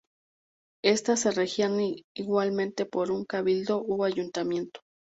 Éstas 0.83 1.19
se 1.19 1.29
regían 1.29 1.77
igualmente 2.15 2.87
por 2.87 3.11
un 3.11 3.23
cabildo 3.23 3.77
o 3.83 4.03
ayuntamiento. 4.03 4.81